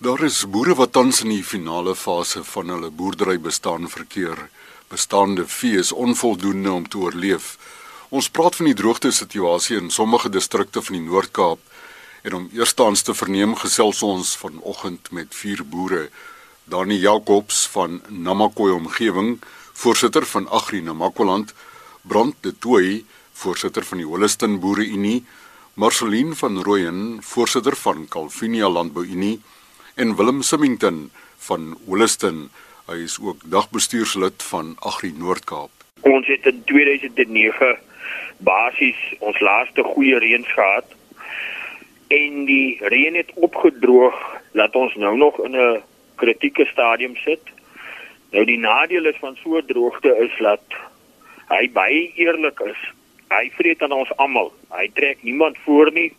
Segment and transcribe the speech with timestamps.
[0.00, 4.38] Daar is boere wat tans in die finale fase van hulle boerdery bestaan verkeer.
[4.88, 7.50] Bestaande vee is onvoldoende om te oorleef.
[8.08, 11.60] Ons praat van die droogte situasie in sommige distrikte van die Noord-Kaap
[12.22, 16.06] en om eerstens te verneem gesels ons vanoggend met vier boere.
[16.64, 19.36] Dani Jacobs van Namakoy omgewing,
[19.84, 21.52] voorsitter van Agri Namakoland,
[22.08, 23.04] Brand de Tooi,
[23.44, 25.26] voorsitter van die Holliston Boere Unie,
[25.74, 29.42] Marceline van Rooyen, voorsitter van Calvinia Landbou Unie
[29.94, 32.50] en Willem Simington van Holliston.
[32.86, 35.70] Hy is ook dagbestuurslid van Agri Noord-Kaap.
[36.00, 37.76] Ons het in 2009
[38.38, 40.96] basies ons laaste goeie reëns gehad
[42.08, 44.16] en die reën het opgedroog
[44.52, 45.82] dat ons nou nog in 'n
[46.14, 47.42] kritieke stadium sit.
[48.30, 50.62] Nou die nadeel is van so droogte is dat
[51.48, 52.80] hy baie eerlik is.
[53.28, 54.52] Hy vreet aan ons almal.
[54.70, 56.12] Hy trek niemand voor nie.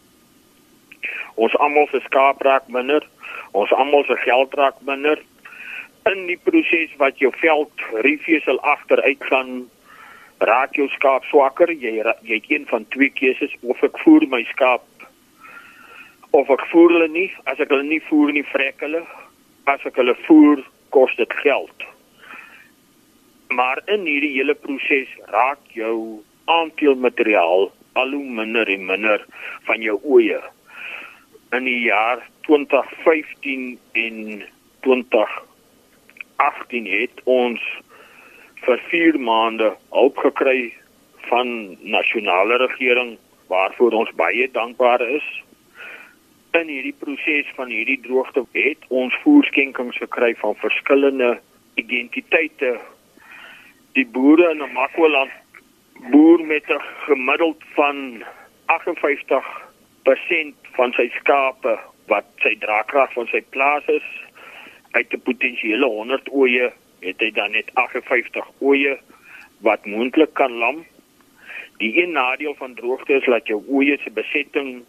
[1.35, 3.07] Ons almal se skaap raak minder.
[3.51, 5.19] Ons almal se geld raak minder.
[6.09, 9.51] In die proses wat jou veld riefesel agteruit gaan
[10.39, 11.71] raak jou skaap swakker.
[11.71, 14.85] Jy jy het een van twee keuses of ek voer my skaap
[16.31, 17.29] of ek voer hulle nie.
[17.45, 19.03] As ek hulle nie voer nie, vrek hulle.
[19.69, 21.85] As ek hulle voer, kos dit geld.
[23.51, 29.23] Maar in hierdie hele proses raak jou aanteelmateriaal al hoe minder en minder
[29.67, 30.39] van jou oeye.
[31.51, 34.43] In die jaar 2015 en
[34.79, 37.61] 2018 het ons
[38.63, 40.73] vir 4 maande hulp gekry
[41.27, 43.17] van nasionale regering
[43.51, 45.27] waarvoor ons baie dankbaar is
[46.59, 51.33] in hierdie proses van hierdie droogte het ons voerskenkings gekry van verskillende
[51.75, 52.77] identiteite.
[53.99, 55.35] Die boere in Namakwaland
[56.15, 58.23] boer met 'n gemiddeld van
[58.65, 59.70] 58%
[60.03, 64.07] van sy skape wat sy draagkrag van sy plaas is
[64.91, 68.97] uit 'n potensiële 100 oeye het hy dan net 58 oeye
[69.61, 70.85] wat moontlik kan lam.
[71.77, 74.83] Die een nadeel van droogte is dat jou oeye se besetting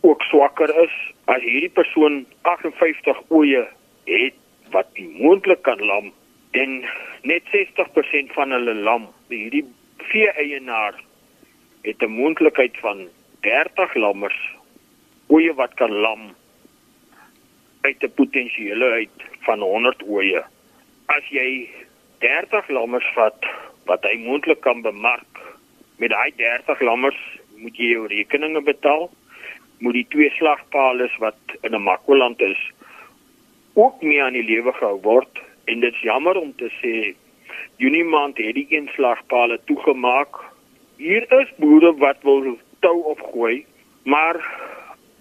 [0.00, 3.66] ook swakker is as hierdie persoon 58 oeye
[4.04, 4.34] het
[4.70, 6.12] wat moontlik kan lam
[6.50, 6.84] en
[7.22, 9.64] net 60% van hulle lam hierdie
[10.10, 10.94] vee eienaar
[11.82, 13.08] het 'n moontlikheid van
[13.46, 14.38] 30 lammers
[15.28, 16.22] oeye wat kan lam
[17.80, 20.42] uit 'n potensiële uit van 100 oeye
[21.06, 21.68] as jy
[22.18, 23.46] 30 lammers vat
[23.84, 25.42] wat hy moontlik kan bemark
[25.96, 27.20] met daai 30 lammers
[27.56, 29.10] moet jy jou rekeninge betaal
[29.78, 32.60] moet die twee slagpale wat in 'n Makwaland is
[33.74, 37.14] ook mee aan die lewe gehou word en dit is jammer om te sê
[37.78, 40.40] Junie maand het die een slagpale toegemaak.
[40.96, 43.66] Hier is boere wat wil tou opgooi,
[44.02, 44.38] maar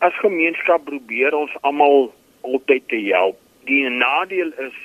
[0.06, 3.40] as gemeenskap probeer ons almal altyd te help.
[3.70, 4.76] Die nadeel is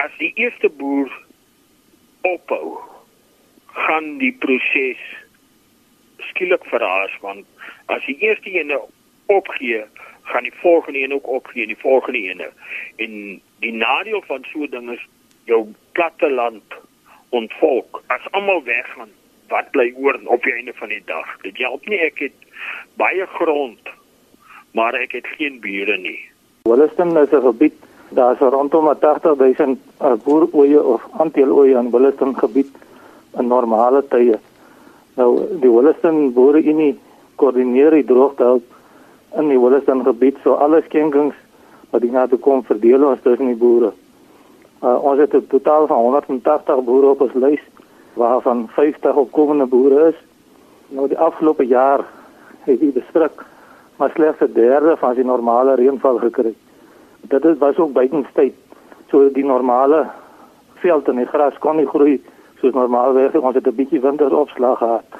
[0.00, 1.10] as die eerste boer
[2.28, 2.78] ophou,
[3.72, 5.00] gaan die proses
[6.32, 7.46] skielik verraas want
[7.92, 8.78] as die eerste ene
[9.32, 9.84] opgee,
[10.22, 12.50] gaan die volgende een ook opgee die volgende ene.
[12.96, 15.06] En die nadeel van so dinge is
[15.44, 16.78] jou platte land
[17.28, 18.02] ontvolk.
[18.06, 19.10] As almal weggaan,
[19.52, 21.28] wat bly oor op die einde van die dag?
[21.44, 22.36] Dit help nie ek het
[23.00, 23.94] baie grond,
[24.72, 26.20] maar ek het geen bure nie.
[26.68, 27.78] Williston is 'n gebied
[28.14, 32.68] daar is rondom 80 000 uh, boeroeie of aanteeloeie in Williston gebied
[33.38, 34.38] in normale tye.
[35.14, 36.98] Nou die Williston Boereunie
[37.40, 38.64] koördineer die droogtehulp
[39.40, 41.34] in die Williston gebied so alle skenkings
[41.90, 43.92] wat hier na toe kom verdeel ons tussen die boere.
[44.82, 47.64] Uh, ons het 'n totaal van 180 boere op ons lys
[48.14, 50.18] waarvan 50 opkomende boere is.
[50.88, 52.04] Nou die afgelope jaar
[52.64, 53.44] het die distrik
[53.96, 56.54] maar slegs 'n derde van die normale reënval gekry.
[57.20, 58.54] Dit is was ook buitenstyd.
[59.08, 60.06] So die normale
[60.74, 62.22] veld en die gras kon nie groei
[62.60, 63.34] soos normaalweg.
[63.34, 65.10] Ons het 'n bietjie winteropslag gehad.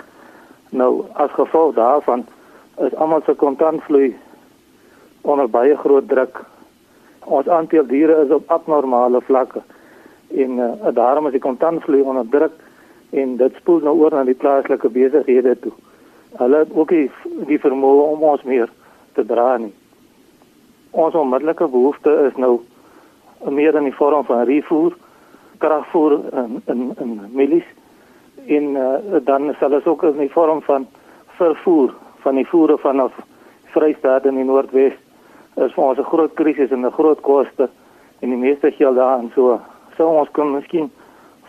[0.70, 2.26] Nou as gevolg daarvan
[2.78, 4.16] is almal se kontantvloei
[5.20, 6.44] onder baie groot druk.
[7.19, 9.61] Ons aantal diere is op abnormale vlakke
[10.34, 12.52] en uh, daarom is die kontantvloei onder druk
[13.12, 15.73] en dit spoel nou oor na die plaaslike besighede toe.
[16.41, 17.11] Hulle het ook die,
[17.49, 18.70] die vermoë om ons meer
[19.17, 19.73] te dra nie.
[20.91, 22.61] Ons onmiddellike behoefte is nou
[23.53, 24.97] meer in die vorm van refoer,
[25.59, 27.69] kragvoer en en en milies
[28.47, 30.87] en uh, dan sal dit ook in die vorm van
[31.38, 31.94] vervoer
[32.25, 33.12] van die voere vanaf
[33.75, 34.97] Vrystaat in die Noordwes
[35.55, 37.69] is vir ons 'n groot krisis en 'n groot koste
[38.20, 39.61] en die meeste geld daar en so
[39.97, 40.91] sou ons kon miskien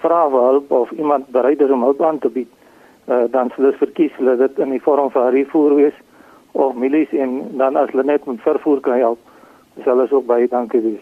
[0.05, 2.49] vra vir hulp of iemand bereid is om hulp aan te bied
[3.07, 5.99] uh, dan sou dit verkies hulle dit in die vorm van vervoer wees
[6.51, 9.31] of milies en dan as hulle net met vervoer kan help
[9.73, 11.01] Dis alles ook baie dankie wees.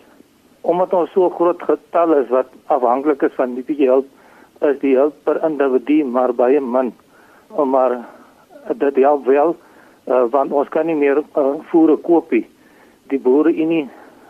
[0.62, 4.08] Omdat ons so groot getal is wat afhanklik is van die bietjie hulp,
[4.68, 6.94] is die hulp per individu maar baie min.
[7.52, 7.98] Maar
[8.78, 9.56] dit help wel
[10.08, 12.46] uh, want ons kan nie meer uh, voere koop nie.
[13.12, 13.90] Die boere in nie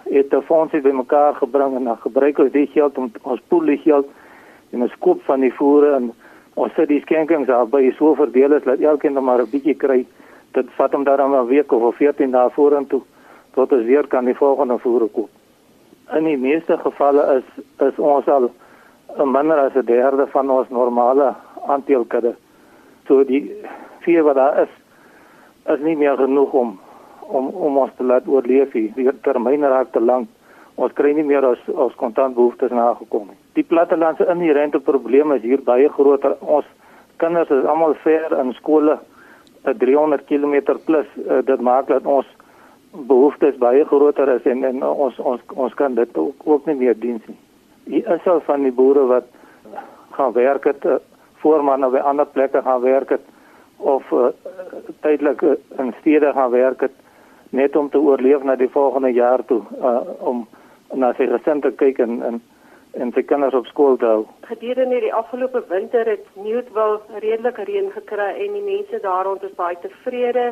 [0.09, 4.07] het 'n fondsie bymekaar gebring en dan gebruik ons die geld om ons poelie geld
[4.71, 6.11] en ons koop van die voere en
[6.55, 9.75] ons sit die skenkings af by so verdeel is dat elkeen dan maar 'n bietjie
[9.75, 10.05] kry.
[10.53, 13.01] Dit vat hom dan 'n week of 14 dae vorentoe
[13.53, 15.29] tot ons weer kan die volgende voere koop.
[16.15, 18.51] In die meeste gevalle is is ons al
[19.25, 21.35] minder as 'n derde van ons normale
[21.67, 22.35] aanteelkudde.
[23.07, 23.51] So die
[23.99, 24.73] vee wat daar is
[25.65, 26.79] is nie meer genoeg om
[27.19, 28.91] om om ons te laat oorleef hier.
[28.95, 30.27] Die termyn raak te lank.
[30.75, 33.40] Ons kry nie meer as ons kontantbehoeftes nagekom nie.
[33.53, 36.37] Die plattelandse inherente probleme is hier baie groter.
[36.39, 36.65] Ons
[37.17, 38.99] kinders is almal ver in skole
[39.63, 41.07] 300 km plus.
[41.27, 42.27] Uh, dit maak dat ons
[42.91, 46.97] behoeftes baie groter is en, en ons ons ons kan dit ook, ook nie meer
[46.99, 47.37] dien nie.
[47.91, 49.27] Hier is al van die boere wat
[50.15, 50.99] gaan werk het uh,
[51.43, 53.25] voorman op 'n ander plekke gaan werk het
[53.77, 54.27] of uh,
[55.01, 55.41] tydelik
[55.77, 56.91] in stede gaan werk het
[57.49, 60.47] net om te oorleef na die volgende jaar toe uh, om
[60.93, 62.41] na sy gesin te kyk en en
[62.93, 64.25] en sy kinders op skool te hou.
[64.49, 69.55] Gedurende die afgelope winter het Newtwil redelik reën gekry en die mense daar rond is
[69.55, 70.51] baie tevrede.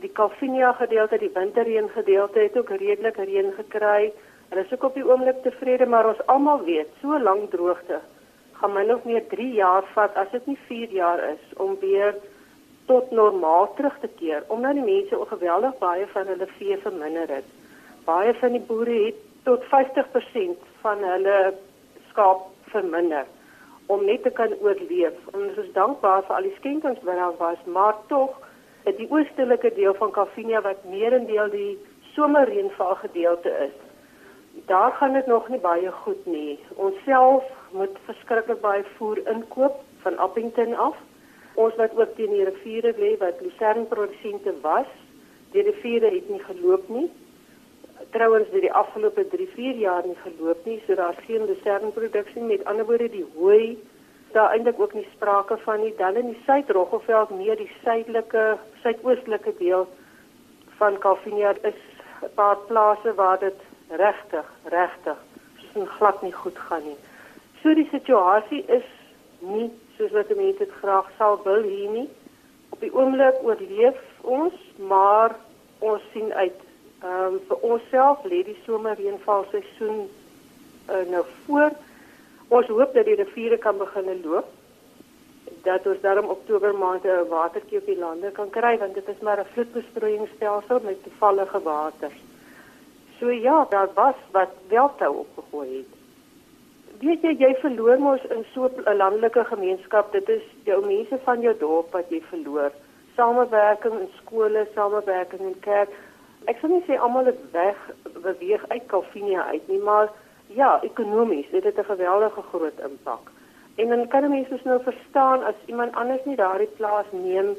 [0.00, 4.12] Die Calvinia gedeelte, die winterreën gedeelte het ook redelik reën gekry.
[4.48, 8.02] Hulle is ook op die oomblik tevrede, maar ons almal weet, so lank droogte
[8.64, 12.14] gaan my nog meer 3 jaar vat as dit nie 4 jaar is om weer
[12.88, 17.28] tot normaal terug te keer omdat die mense ook geweldig baie van hulle vee verminder
[17.28, 17.48] het.
[18.04, 21.38] Baie van die boere het tot 50% van hulle
[22.10, 23.26] skaap verminder
[23.92, 25.16] om net te kan oorleef.
[25.36, 28.36] Ons is dankbaar vir al die skenkings wat daar was, maar tog
[28.84, 31.72] het die oostelike deel van Kafinia wat meerendeel die
[32.14, 33.74] somerreënval gedeelte is.
[34.70, 36.60] Daar gaan dit nog nie baie goed nie.
[36.76, 41.00] Ons self moet verskriklik baie voer inkoop van Appington af
[41.54, 44.88] ons wat ook teen die riviere lê wat lucernprodusente was,
[45.54, 47.06] die riviere het nie geloop nie.
[48.14, 52.86] Trouwens, dit die afgelope 3-4 jaar nie geloop nie, so daar's geen lucernproduksie met ander
[52.86, 53.74] woorde die hooi
[54.34, 55.94] daar eintlik ook nie sprake van nie.
[55.98, 58.44] Dan in die Suid-Roggelveld meer die suidelike,
[58.82, 59.88] suidoostelike deel
[60.78, 61.80] van Calvinia is
[62.22, 65.18] 'n paar plase waar dit regtig, regtig
[65.56, 67.00] soos 'n glad nie goed gaan nie.
[67.62, 68.88] So die situasie is
[69.38, 72.08] nie soos wat mense dit graag sal wil hier nie.
[72.68, 75.36] Op die oomblik oorleef ons, maar
[75.78, 76.60] ons sien uit
[77.04, 80.04] ehm um, vir onsself lê die somerreënval seisoen
[80.90, 81.72] uh, nou voor.
[82.48, 84.52] Ons hoop dat die riviere kan begin loop
[85.64, 89.20] dat ons daarom Oktober maand 'n watertjie op die lande kan kry want dit is
[89.20, 92.12] maar 'n vloedbesproeiingsstelsel met toevallige water.
[93.18, 95.92] So ja, daar was wat wel toe opgegooi het
[97.04, 101.40] weet jy jy verloor mos in so 'n landelike gemeenskap dit is jou mense van
[101.40, 102.70] jou dorp wat jy verloor
[103.16, 105.90] samewerking in skole samewerking in kerk
[106.44, 107.76] ek sou nie sê almal het weg
[108.22, 110.08] beweeg uit Calvinia uit nie maar
[110.46, 113.30] ja ekonomies het dit 'n geweldige groot impak
[113.76, 117.56] en dan kan mense nou verstaan as iemand anders nie daardie plaas neem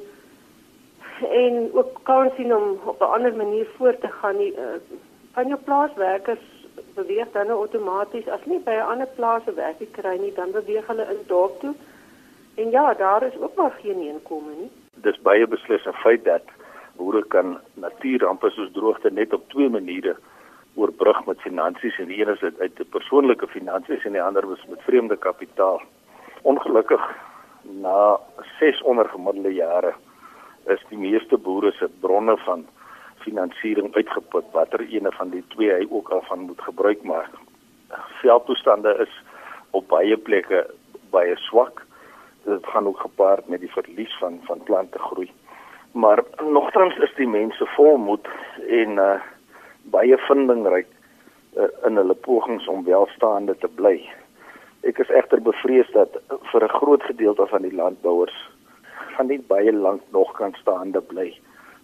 [1.32, 4.80] en ook kan sien om op 'n ander manier voort te gaan nie uh,
[5.34, 6.56] van jou plaaswerkers
[6.96, 10.88] beweeg dan nou outomaties as nie by 'n ander plaas werk kry nie, dan beweeg
[10.88, 11.74] hulle in dorp toe.
[12.56, 14.72] En ja, daar is ook maar geen inkomste nie.
[14.94, 16.44] Dis baie beslis 'n feit dat
[16.98, 20.16] boere kan natuurrampe soos droogte net op twee maniere
[20.76, 24.66] oorbrug met finansies en die een is uit, uit persoonlike finansies en die ander is
[24.70, 25.82] met vreemde kapitaal.
[26.42, 27.04] Ongelukkig
[27.64, 28.20] na
[28.60, 29.94] 6 ondergemiddelde jare
[30.66, 32.66] is die meeste boere se bronne van
[33.26, 37.32] finansiering uitgeput watter ene van die twee hy ook al van moet gebruik maak.
[38.22, 39.14] Veldtoestande is
[39.72, 40.66] op baie plekke
[41.14, 41.82] baie swak.
[42.46, 45.32] Dit gaan ook gepaard met die verlies van van plante groei.
[45.96, 48.28] Maar nogtans is die mense vol moed
[48.68, 49.16] en uh
[49.94, 50.88] baie vindingryk
[51.54, 54.00] uh, in hulle pogings om welstaande te bly.
[54.82, 56.18] Ek is egter bevrees dat
[56.52, 58.38] vir 'n groot gedeelte van die landbouers
[59.16, 61.30] gaan nie baie lank nog kan staande bly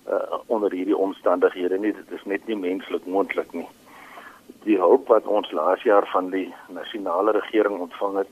[0.09, 3.67] uh, onder hierdie omstandighede nie dit is net nie menslik moontlik nie
[4.65, 8.31] die hulp wat ons laas jaar van die nasionale regering ontvang het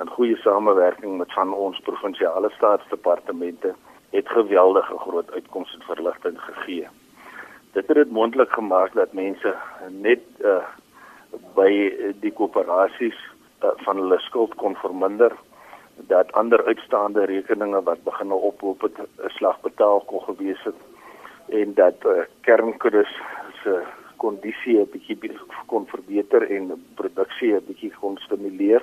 [0.00, 3.74] in goeie samewerking met van ons provinsiale staatsdepartemente
[4.10, 6.88] het geweldige groot uitkomste en verligting gegee
[7.72, 9.54] dit het dit moontlik gemaak dat mense
[9.88, 10.62] net uh,
[11.54, 11.70] by
[12.22, 13.18] die koöperasies
[13.62, 15.34] uh, van hulle skuld kon verminder
[16.10, 20.80] dat ander uitstaande rekeninge wat begin ophoop het 'n slag betaal kon gewees het
[21.48, 23.12] en dat uh, kernkuddes
[23.62, 23.82] se
[24.16, 28.82] kondisie 'n bietjie kon verbeter en produksie 'n bietjie kon stimuleer.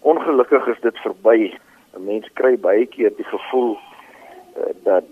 [0.00, 1.54] Ongelukkig is dit verby.
[1.94, 3.78] 'n Mens kry baie keer die gevoel
[4.84, 5.04] dat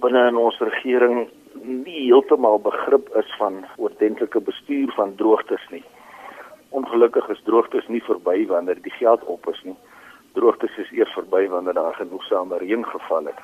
[0.00, 1.28] binne in ons regering
[1.62, 5.84] nie heeltemal begrip is van oordentlike bestuur van droogtes nie.
[6.70, 9.76] Ongelukkig is droogtes nie verby wanneer die geld op is nie.
[10.32, 13.42] Droogtes is eers verby wanneer daar genoegsame reën geval het.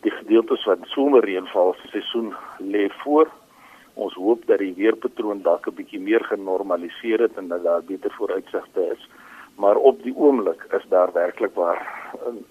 [0.00, 3.28] Die gedeeltes van somerreënval seisoen lê voor.
[3.94, 8.10] Ons hoop dat die weerpatroon dalk 'n bietjie meer genormaliseer het en dat daar beter
[8.16, 9.08] vooruitsigte is,
[9.56, 11.80] maar op die oomblik is daar werklik waar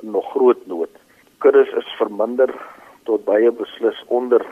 [0.02, 0.94] nog groot nood.
[1.40, 2.52] Kuddes is verminder
[3.08, 4.44] tot baie beslis onder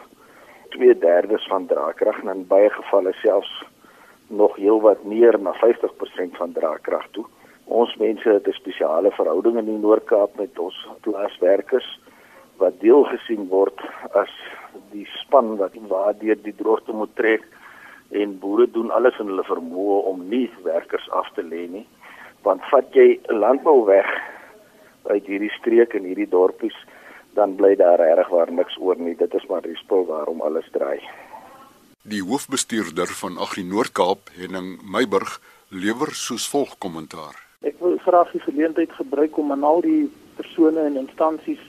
[0.75, 3.63] 2/3 van draagkrag en in baie gevalle selfs
[4.27, 7.25] nog heelwat meer na 50% van draagkrag toe.
[7.65, 11.99] Ons mense het 'n spesiale verhouding in die Noord-Kaap met ons plaaswerkers
[12.57, 14.31] wat deel gesien word as
[14.91, 17.43] die span wat waardeur die droogte moet trek
[18.11, 21.87] en boere doen alles in hulle vermoë om nie werkers af te lê nie
[22.43, 24.07] want vat jy landbou weg
[25.07, 26.75] uit hierdie streek en hierdie dorpies
[27.37, 29.15] dan bly daar regtig waar niks oor nie.
[29.15, 30.99] Dit is maar die spul waarom alles draai.
[32.07, 35.37] Die hoofbestuurder van Agri Noord-Kaap, Henning Meiburg,
[35.69, 37.35] lewer soos volg kommentaar.
[37.67, 41.61] Ek wil graag die geleentheid gebruik om aan al die persone en instansies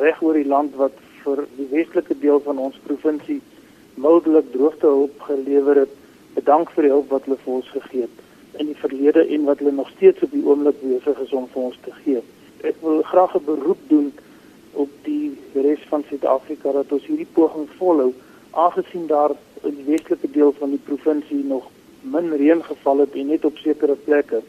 [0.00, 3.40] reg oor die land wat vir die westelike deel van ons provinsie
[3.94, 5.92] mildelik droogtehulp gelewer het,
[6.34, 8.22] bedank vir die hulp wat hulle vir ons gegee het
[8.60, 11.62] in die verlede en wat hulle nog steeds op die oomblik besig is om vir
[11.68, 12.22] ons te gee.
[12.70, 14.12] Ek wil graag 'n beroep doen
[14.72, 18.12] op die res van Suid-Afrika dat ons hierdie poging volhou
[18.50, 23.26] aangesien daar in die westelike deel van die provinsie nog min reën geval het en
[23.26, 24.42] net op sekere plekke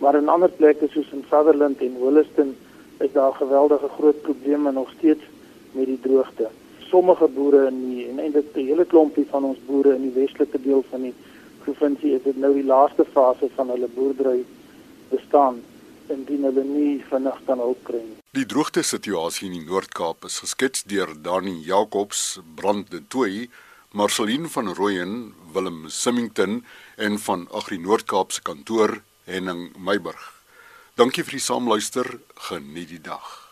[0.00, 2.56] maar in ander plekke soos in Sutherland en Williston
[3.04, 5.24] is daar geweldige groot probleme nog steeds
[5.72, 6.48] met die droogte.
[6.78, 10.60] Sommige boere in die en eintlik 'n hele klompie van ons boere in die westelike
[10.62, 11.14] deel van die
[11.64, 14.44] provinsie is dit nou die laaste fase van hulle boerdery
[15.08, 15.60] bestaan
[16.14, 18.18] indien hulle nie vinnig kan hulp kry nie.
[18.36, 23.48] Die droogte situasie in die Noord-Kaap is geskets deur Dani Jacobs, Brand de Tooi,
[23.92, 26.60] Marceline van Rooyen, Willem Simmington
[26.96, 30.22] en van Agri Noord-Kaap se kantoor Henning Meiburg.
[30.94, 32.18] Dankie vir die saamluister.
[32.50, 33.49] Geniet die dag.